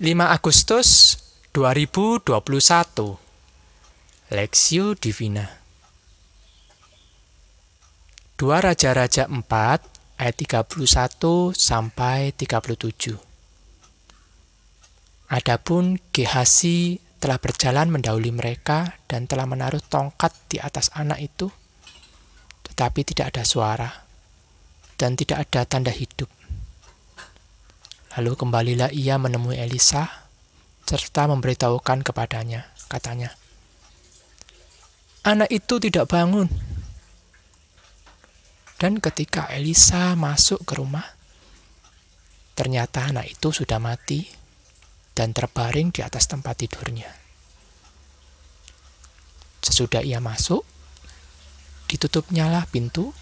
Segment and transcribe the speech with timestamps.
[0.00, 1.20] 5 Agustus
[1.52, 2.32] 2021
[4.32, 5.44] Lexio Divina.
[8.40, 9.44] 2 Raja-Raja 4
[10.16, 13.20] ayat 31 sampai 37
[15.28, 21.52] Adapun Gehasi telah berjalan mendahului mereka dan telah menaruh tongkat di atas anak itu
[22.72, 24.08] tetapi tidak ada suara
[24.96, 26.39] dan tidak ada tanda hidup
[28.18, 30.10] Lalu kembalilah ia menemui Elisa,
[30.82, 33.30] serta memberitahukan kepadanya, katanya,
[35.22, 36.50] Anak itu tidak bangun.
[38.80, 41.04] Dan ketika Elisa masuk ke rumah,
[42.56, 44.26] ternyata anak itu sudah mati
[45.12, 47.12] dan terbaring di atas tempat tidurnya.
[49.60, 50.64] Sesudah ia masuk,
[51.92, 53.12] ditutupnyalah pintu,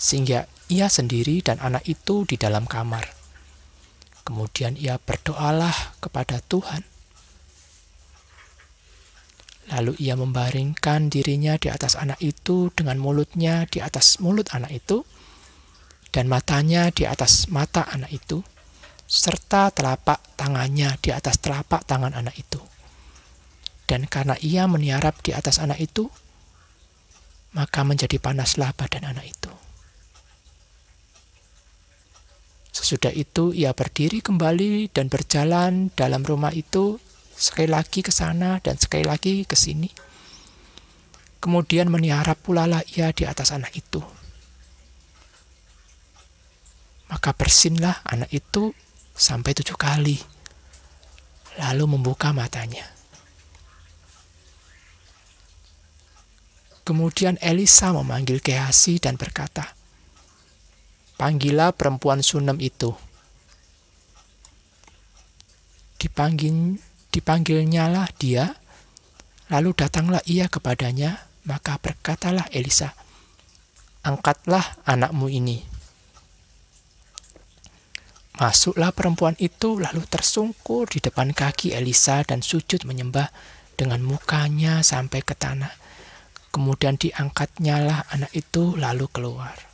[0.00, 3.21] sehingga ia sendiri dan anak itu di dalam kamar
[4.22, 6.86] Kemudian ia berdoalah kepada Tuhan.
[9.72, 15.06] Lalu ia membaringkan dirinya di atas anak itu dengan mulutnya di atas mulut anak itu
[16.12, 18.44] dan matanya di atas mata anak itu
[19.12, 22.60] serta telapak tangannya di atas telapak tangan anak itu.
[23.84, 26.08] Dan karena ia meniarap di atas anak itu,
[27.52, 29.52] maka menjadi panaslah badan anak itu.
[32.92, 37.00] Sesudah itu ia berdiri kembali dan berjalan dalam rumah itu
[37.32, 39.88] sekali lagi ke sana dan sekali lagi ke sini.
[41.40, 44.04] Kemudian meniarap pula lah ia di atas anak itu.
[47.08, 48.76] Maka bersinlah anak itu
[49.16, 50.20] sampai tujuh kali,
[51.64, 52.84] lalu membuka matanya.
[56.84, 59.80] Kemudian Elisa memanggil Gehasi dan berkata,
[61.22, 62.90] Panggillah perempuan Sunem itu.
[65.94, 66.82] Dipanggil,
[67.14, 68.58] dipanggilnya lah dia,
[69.46, 72.90] lalu datanglah ia kepadanya, maka berkatalah Elisa,
[74.02, 75.62] angkatlah anakmu ini.
[78.42, 83.30] Masuklah perempuan itu lalu tersungkur di depan kaki Elisa dan sujud menyembah
[83.78, 85.70] dengan mukanya sampai ke tanah.
[86.50, 89.71] Kemudian diangkatnya lah anak itu lalu keluar.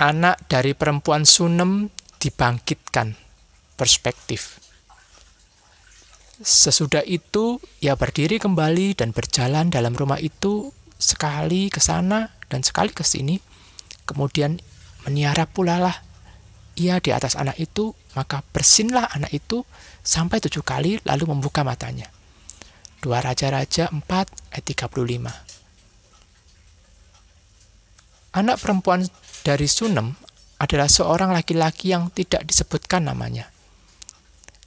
[0.00, 3.12] Anak dari perempuan Sunem dibangkitkan
[3.76, 4.56] perspektif.
[6.40, 12.96] Sesudah itu, ia berdiri kembali dan berjalan dalam rumah itu sekali ke sana dan sekali
[12.96, 13.36] ke sini.
[14.08, 14.56] Kemudian
[15.04, 15.96] meniara pula lah
[16.80, 19.68] ia di atas anak itu, maka bersinlah anak itu
[20.00, 22.08] sampai tujuh kali lalu membuka matanya.
[23.04, 24.00] Dua Raja-Raja 4
[24.52, 25.60] ayat 35
[28.30, 29.08] Anak perempuan
[29.40, 30.12] dari Sunem
[30.60, 33.48] adalah seorang laki-laki yang tidak disebutkan namanya.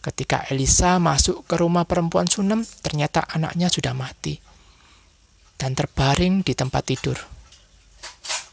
[0.04, 4.36] Ketika Elisa masuk ke rumah perempuan Sunem, ternyata anaknya sudah mati
[5.64, 7.16] dan terbaring di tempat tidur.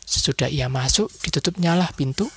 [0.06, 2.30] Sesudah ia masuk, ditutup nyala pintu,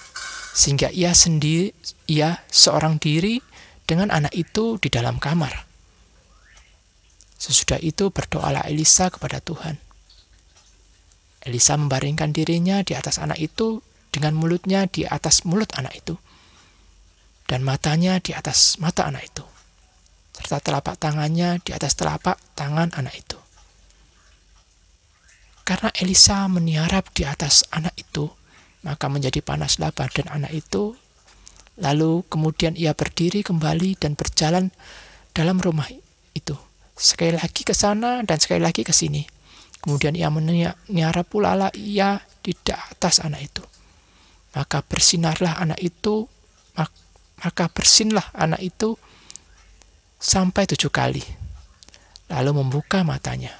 [0.53, 1.73] sehingga ia sendiri,
[2.09, 3.37] ia seorang diri
[3.85, 5.69] dengan anak itu di dalam kamar.
[7.37, 9.77] Sesudah itu berdoalah Elisa kepada Tuhan.
[11.43, 16.15] Elisa membaringkan dirinya di atas anak itu dengan mulutnya di atas mulut anak itu
[17.47, 19.43] dan matanya di atas mata anak itu
[20.33, 23.37] serta telapak tangannya di atas telapak tangan anak itu.
[25.63, 28.27] Karena Elisa meniarap di atas anak itu,
[28.83, 30.97] maka menjadi panaslah badan anak itu.
[31.79, 34.75] Lalu kemudian ia berdiri kembali dan berjalan
[35.31, 35.87] dalam rumah
[36.35, 36.57] itu.
[36.93, 39.32] Sekali lagi ke sana dan sekali lagi ke sini.
[39.83, 43.63] Kemudian ia meniara pula lah ia di atas anak itu.
[44.55, 46.23] Maka bersinarlah anak itu,
[47.43, 48.95] maka bersinlah anak itu
[50.23, 51.19] sampai tujuh kali.
[52.31, 53.51] Lalu membuka matanya.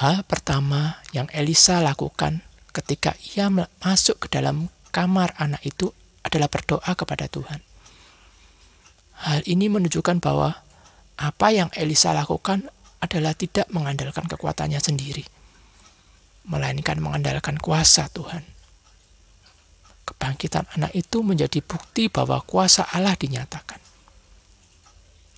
[0.00, 2.40] Hal pertama yang Elisa lakukan
[2.72, 5.92] ketika ia masuk ke dalam kamar anak itu
[6.24, 7.60] adalah berdoa kepada Tuhan.
[9.28, 10.64] Hal ini menunjukkan bahwa
[11.20, 15.26] apa yang Elisa lakukan adalah tidak mengandalkan kekuatannya sendiri,
[16.46, 18.46] melainkan mengandalkan kuasa Tuhan.
[20.06, 23.82] Kebangkitan anak itu menjadi bukti bahwa kuasa Allah dinyatakan.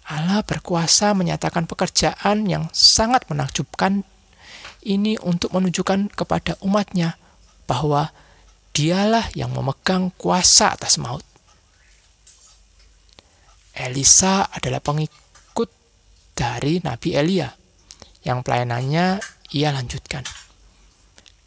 [0.04, 4.04] Allah berkuasa menyatakan pekerjaan yang sangat menakjubkan
[4.84, 7.16] ini untuk menunjukkan kepada umatnya
[7.64, 8.12] bahwa
[8.76, 11.24] dialah yang memegang kuasa atas maut.
[13.72, 15.23] Elisa adalah pengikut
[16.34, 17.54] dari Nabi Elia
[18.26, 19.22] yang pelayanannya
[19.54, 20.26] ia lanjutkan.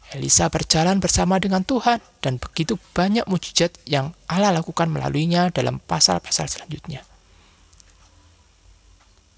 [0.08, 6.48] Elisa berjalan bersama dengan Tuhan dan begitu banyak mujizat yang Allah lakukan melaluinya dalam pasal-pasal
[6.48, 7.04] selanjutnya.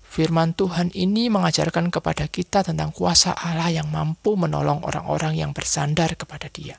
[0.07, 6.15] Firman Tuhan ini mengajarkan kepada kita tentang kuasa Allah yang mampu menolong orang-orang yang bersandar
[6.15, 6.79] kepada Dia.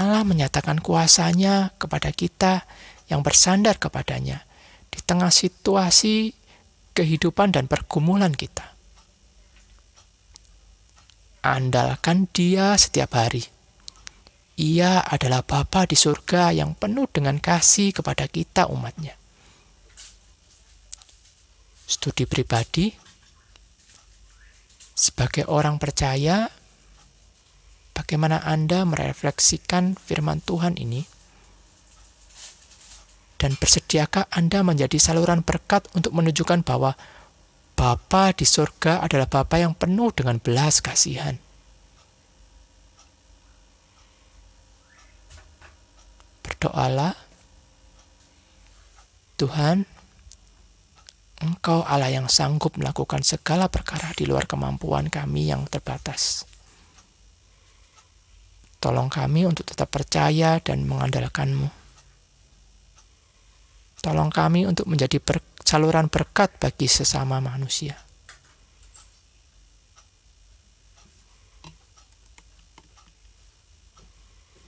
[0.00, 2.64] Allah menyatakan kuasanya kepada kita
[3.12, 4.44] yang bersandar kepadanya
[4.94, 6.30] di tengah situasi
[6.94, 8.74] kehidupan dan pergumulan kita
[11.44, 13.44] andalkan dia setiap hari.
[14.56, 19.12] Ia adalah Bapa di surga yang penuh dengan kasih kepada kita umatnya.
[21.84, 22.88] Studi pribadi,
[24.96, 26.48] sebagai orang percaya,
[27.92, 31.04] bagaimana Anda merefleksikan firman Tuhan ini?
[33.36, 36.96] Dan bersediakah Anda menjadi saluran berkat untuk menunjukkan bahwa
[37.74, 41.36] Bapa di surga adalah Bapa yang penuh dengan belas kasihan.
[46.46, 47.18] Berdoalah,
[49.34, 49.84] Tuhan,
[51.44, 56.48] Engkau Allah yang sanggup melakukan segala perkara di luar kemampuan kami yang terbatas.
[58.80, 61.83] Tolong kami untuk tetap percaya dan mengandalkanmu.
[64.04, 68.03] Tolong kami untuk menjadi ber saluran berkat bagi sesama manusia.